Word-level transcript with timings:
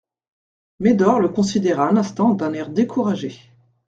Médor 0.79 1.19
le 1.19 1.29
considéra 1.29 1.87
un 1.87 1.95
instant 1.95 2.31
d'un 2.31 2.53
air 2.53 2.69
découragé. 2.69 3.39